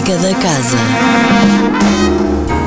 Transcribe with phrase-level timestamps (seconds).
[0.00, 0.78] Música da Casa.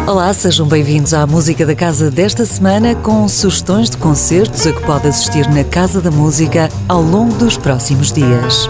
[0.06, 4.84] Olá, sejam bem-vindos à Música da Casa desta semana com sugestões de concertos a que
[4.84, 8.70] pode assistir na Casa da Música ao longo dos próximos dias.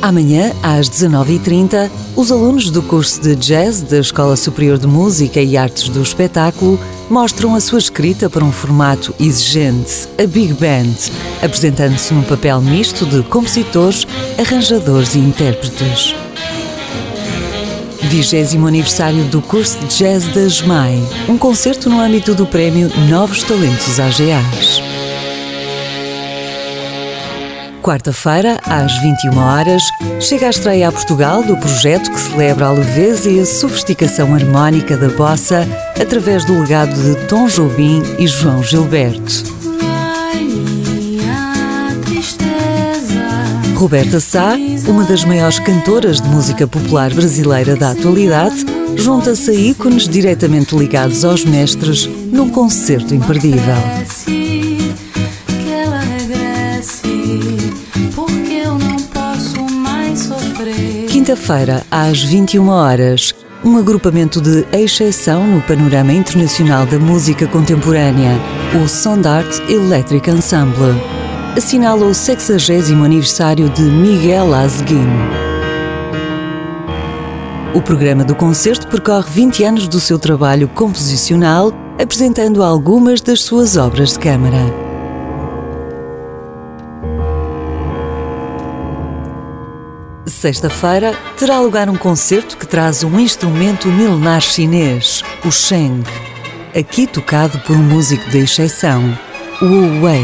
[0.00, 5.54] Amanhã, às 19h30, os alunos do curso de Jazz da Escola Superior de Música e
[5.54, 10.94] Artes do Espetáculo mostram a sua escrita para um formato exigente, a Big Band,
[11.42, 14.06] apresentando-se num papel misto de compositores,
[14.38, 16.14] arranjadores e intérpretes.
[18.02, 23.42] 20 aniversário do curso de Jazz da SMAI, um concerto no âmbito do prémio Novos
[23.42, 24.83] Talentos AGAs.
[27.84, 29.82] Quarta-feira, às 21 horas,
[30.18, 34.96] chega a estreia a Portugal do projeto que celebra a leveza e a sofisticação harmónica
[34.96, 35.68] da bossa
[36.00, 39.44] através do legado de Tom Jobim e João Gilberto.
[43.74, 44.54] Roberta Sá,
[44.88, 48.64] uma das maiores cantoras de música popular brasileira da atualidade,
[48.96, 53.76] junta-se a ícones diretamente ligados aos mestres num concerto imperdível.
[61.24, 68.38] Quinta-feira, às 21 horas, um agrupamento de exceção no panorama internacional da música contemporânea,
[68.74, 70.92] o Sondart Electric Ensemble,
[71.56, 75.08] assinala o 60 aniversário de Miguel Azguin.
[77.74, 83.78] O programa do concerto percorre 20 anos do seu trabalho composicional, apresentando algumas das suas
[83.78, 84.83] obras de câmara.
[90.44, 96.02] Sexta-feira terá lugar um concerto que traz um instrumento milenar chinês, o Sheng,
[96.78, 99.18] aqui tocado por um músico de exceção,
[99.62, 100.22] Wu Wei.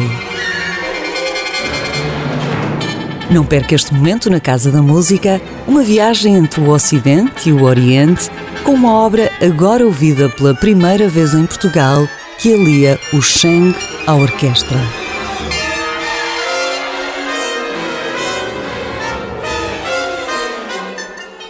[3.31, 7.63] Não perca este momento na Casa da Música, uma viagem entre o Ocidente e o
[7.63, 8.31] Oriente,
[8.63, 12.07] com uma obra agora ouvida pela primeira vez em Portugal,
[12.39, 13.75] que alia o Sheng
[14.07, 14.79] à orquestra.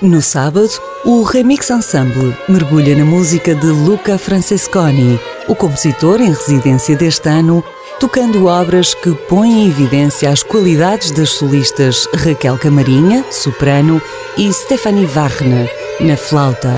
[0.02, 0.66] No sábado,
[1.04, 7.62] o Remix Ensemble mergulha na música de Luca Francesconi, o compositor em residência deste ano,
[7.98, 14.00] tocando obras que põem em evidência as qualidades das solistas Raquel Camarinha, soprano,
[14.38, 16.74] e Stephanie Wagner, na flauta.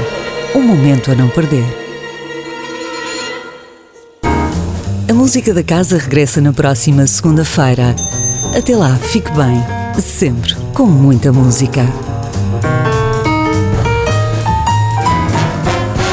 [0.53, 1.65] Um momento a não perder.
[5.09, 7.95] A música da casa regressa na próxima segunda-feira.
[8.59, 9.63] Até lá, fique bem,
[10.01, 11.87] sempre com muita música.